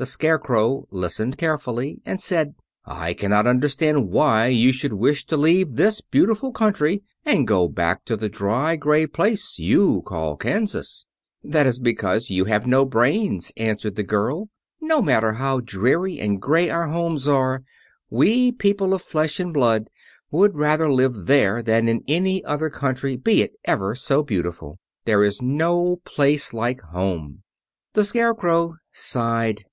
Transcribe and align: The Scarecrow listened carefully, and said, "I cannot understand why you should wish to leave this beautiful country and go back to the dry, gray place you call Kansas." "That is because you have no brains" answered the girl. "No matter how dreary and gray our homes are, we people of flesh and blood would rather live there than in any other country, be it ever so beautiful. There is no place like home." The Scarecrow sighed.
The 0.00 0.06
Scarecrow 0.06 0.86
listened 0.92 1.36
carefully, 1.38 2.02
and 2.06 2.20
said, 2.20 2.54
"I 2.86 3.14
cannot 3.14 3.48
understand 3.48 4.10
why 4.10 4.46
you 4.46 4.70
should 4.70 4.92
wish 4.92 5.26
to 5.26 5.36
leave 5.36 5.74
this 5.74 6.00
beautiful 6.00 6.52
country 6.52 7.02
and 7.24 7.48
go 7.48 7.66
back 7.66 8.04
to 8.04 8.16
the 8.16 8.28
dry, 8.28 8.76
gray 8.76 9.08
place 9.08 9.58
you 9.58 10.02
call 10.02 10.36
Kansas." 10.36 11.04
"That 11.42 11.66
is 11.66 11.80
because 11.80 12.30
you 12.30 12.44
have 12.44 12.64
no 12.64 12.84
brains" 12.84 13.50
answered 13.56 13.96
the 13.96 14.04
girl. 14.04 14.50
"No 14.80 15.02
matter 15.02 15.32
how 15.32 15.58
dreary 15.58 16.20
and 16.20 16.40
gray 16.40 16.70
our 16.70 16.86
homes 16.86 17.26
are, 17.26 17.64
we 18.08 18.52
people 18.52 18.94
of 18.94 19.02
flesh 19.02 19.40
and 19.40 19.52
blood 19.52 19.90
would 20.30 20.54
rather 20.54 20.88
live 20.92 21.26
there 21.26 21.60
than 21.60 21.88
in 21.88 22.04
any 22.06 22.44
other 22.44 22.70
country, 22.70 23.16
be 23.16 23.42
it 23.42 23.54
ever 23.64 23.96
so 23.96 24.22
beautiful. 24.22 24.78
There 25.06 25.24
is 25.24 25.42
no 25.42 25.96
place 26.04 26.54
like 26.54 26.80
home." 26.82 27.42
The 27.94 28.04
Scarecrow 28.04 28.76
sighed. 28.92 29.64